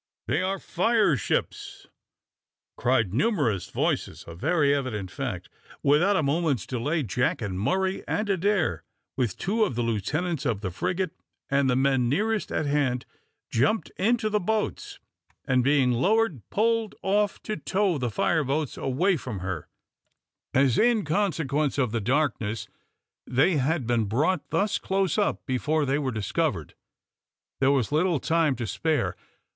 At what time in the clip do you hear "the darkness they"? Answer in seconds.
21.91-23.57